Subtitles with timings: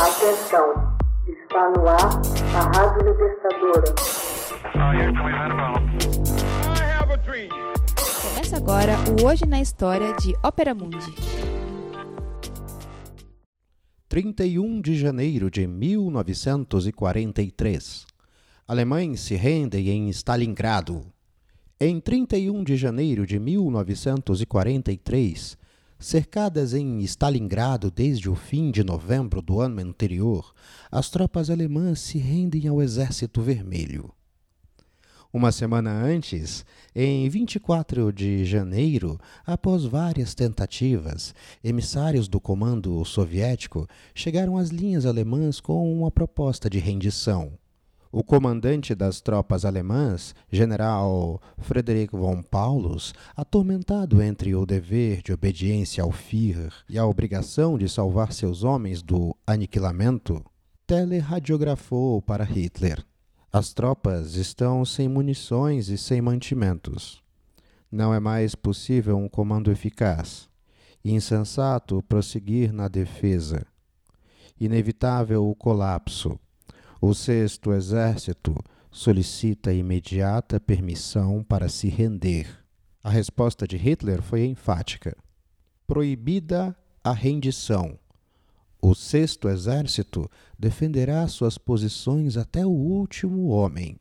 [0.00, 0.96] Atenção,
[1.28, 2.08] está no ar
[2.56, 3.84] a Rádio Libertadora.
[8.22, 11.14] Começa agora o Hoje na História de Ópera Mundi.
[14.08, 18.06] 31 de janeiro de 1943.
[18.66, 21.04] Alemães se rendem em Stalingrado.
[21.78, 25.59] Em 31 de janeiro de 1943,
[26.02, 30.54] Cercadas em Stalingrado desde o fim de novembro do ano anterior,
[30.90, 34.10] as tropas alemãs se rendem ao Exército Vermelho.
[35.30, 36.64] Uma semana antes,
[36.96, 45.60] em 24 de janeiro, após várias tentativas, emissários do comando soviético chegaram às linhas alemãs
[45.60, 47.52] com uma proposta de rendição.
[48.12, 56.02] O comandante das tropas alemãs, general Frederick von Paulus, atormentado entre o dever de obediência
[56.02, 60.44] ao Führer e a obrigação de salvar seus homens do aniquilamento,
[60.88, 63.00] teleradiografou para Hitler.
[63.52, 67.22] As tropas estão sem munições e sem mantimentos.
[67.92, 70.48] Não é mais possível um comando eficaz.
[71.04, 73.64] Insensato prosseguir na defesa.
[74.60, 76.36] Inevitável o colapso
[77.02, 78.54] o Sexto Exército
[78.90, 82.46] solicita imediata permissão para se render.
[83.02, 85.16] A resposta de Hitler foi enfática.
[85.86, 87.98] Proibida a rendição.
[88.82, 93.98] O Sexto Exército defenderá suas posições até o último homem,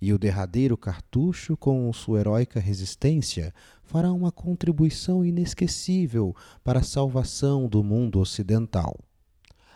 [0.00, 6.34] e o derradeiro cartucho, com sua heróica resistência, fará uma contribuição inesquecível
[6.64, 8.98] para a salvação do mundo ocidental.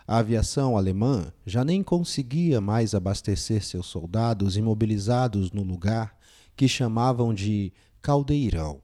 [0.07, 6.17] A aviação alemã já nem conseguia mais abastecer seus soldados imobilizados no lugar
[6.55, 8.81] que chamavam de Caldeirão.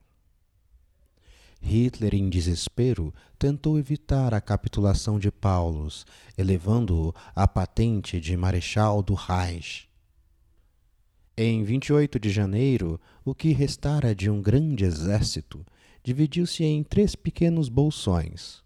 [1.61, 6.05] Hitler, em desespero, tentou evitar a capitulação de Paulus,
[6.37, 9.89] elevando-o à patente de Marechal do Reich.
[11.37, 15.65] Em 28 de janeiro, o que restara de um grande exército
[16.03, 18.61] dividiu-se em três pequenos bolsões.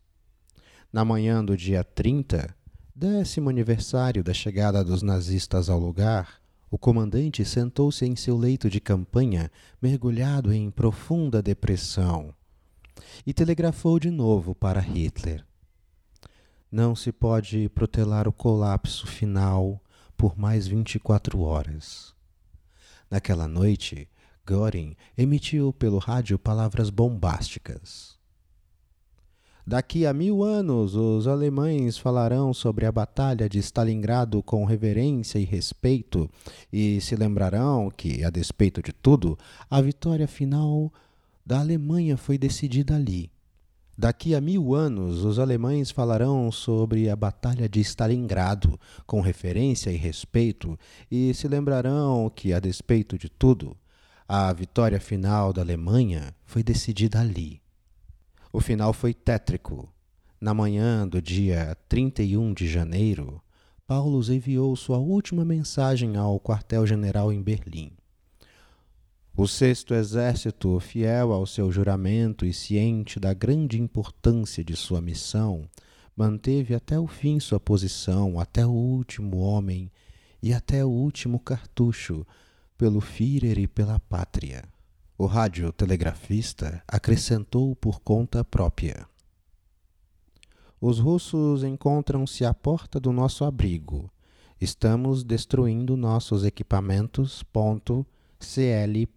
[0.96, 2.56] Na manhã do dia 30,
[2.94, 6.40] décimo aniversário da chegada dos nazistas ao lugar,
[6.70, 9.50] o comandante sentou-se em seu leito de campanha,
[9.82, 12.32] mergulhado em profunda depressão,
[13.26, 15.44] e telegrafou de novo para Hitler.
[16.72, 19.78] Não se pode protelar o colapso final
[20.16, 22.14] por mais 24 horas.
[23.10, 24.08] Naquela noite,
[24.48, 28.15] Göring emitiu pelo rádio palavras bombásticas.
[29.68, 35.44] Daqui a mil anos, os alemães falarão sobre a Batalha de Stalingrado com reverência e
[35.44, 36.30] respeito
[36.72, 39.36] e se lembrarão que, a despeito de tudo,
[39.68, 40.92] a vitória final
[41.44, 43.28] da Alemanha foi decidida ali.
[43.98, 49.96] Daqui a mil anos, os alemães falarão sobre a Batalha de Stalingrado com referência e
[49.96, 50.78] respeito
[51.10, 53.76] e se lembrarão que, a despeito de tudo,
[54.28, 57.65] a vitória final da Alemanha foi decidida ali.
[58.56, 59.86] O final foi tétrico.
[60.40, 63.38] Na manhã do dia 31 de janeiro,
[63.86, 67.92] Paulo enviou sua última mensagem ao quartel-general em Berlim.
[69.36, 75.68] O Sexto Exército, fiel ao seu juramento e ciente da grande importância de sua missão,
[76.16, 79.92] manteve até o fim sua posição, até o último homem
[80.42, 82.26] e até o último cartucho,
[82.78, 84.64] pelo Führer e pela pátria.
[85.18, 89.06] O radiotelegrafista acrescentou por conta própria.
[90.78, 94.10] Os russos encontram-se à porta do nosso abrigo.
[94.60, 97.42] Estamos destruindo nossos equipamentos.
[98.38, 99.08] CL.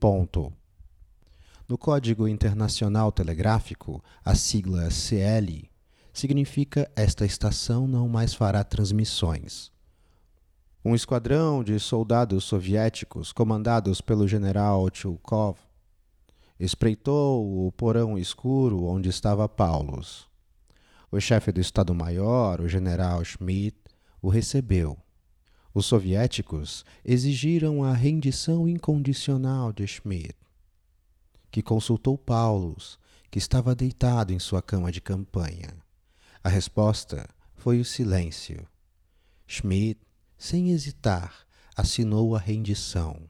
[1.68, 5.70] No Código Internacional Telegráfico, a sigla CL
[6.14, 9.70] significa esta estação não mais fará transmissões.
[10.84, 15.58] Um esquadrão de soldados soviéticos, comandados pelo general Chulkov,
[16.60, 20.28] espreitou o porão escuro onde estava Paulus.
[21.12, 23.78] O chefe do Estado-Maior, o general Schmidt,
[24.22, 24.98] o recebeu.
[25.74, 30.36] Os soviéticos exigiram a rendição incondicional de Schmidt,
[31.50, 33.00] que consultou Paulus,
[33.32, 35.78] que estava deitado em sua cama de campanha.
[36.44, 38.68] A resposta foi o silêncio.
[39.48, 40.02] Schmidt,
[40.38, 41.46] sem hesitar,
[41.76, 43.30] assinou a rendição.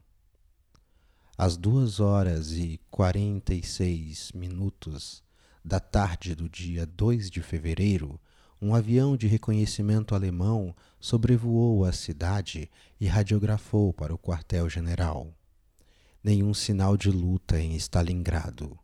[1.42, 5.22] Às duas horas e quarenta e seis minutos
[5.64, 8.20] da tarde do dia 2 de fevereiro,
[8.60, 12.70] um avião de reconhecimento alemão sobrevoou a cidade
[13.00, 15.32] e radiografou para o quartel-general.
[16.22, 18.78] Nenhum sinal de luta em Stalingrado.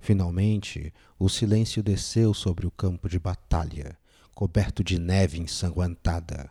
[0.00, 3.94] Finalmente, o silêncio desceu sobre o campo de batalha,
[4.34, 6.50] coberto de neve ensanguentada,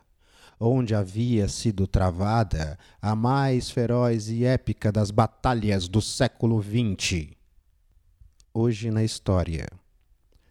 [0.58, 7.32] onde havia sido travada a mais feroz e épica das batalhas do século XX.
[8.52, 9.66] Hoje na História.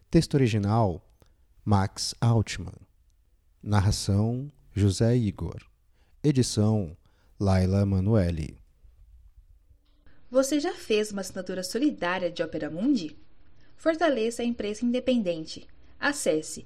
[0.10, 1.06] Texto original:
[1.66, 2.80] Max Altman.
[3.62, 5.62] Narração: José Igor.
[6.24, 6.96] Edição:
[7.40, 8.58] Laila Manuelle.
[10.30, 13.18] Você já fez uma assinatura solidária de Opera Mundi?
[13.76, 15.68] Fortaleça a imprensa independente.
[16.00, 16.66] Acesse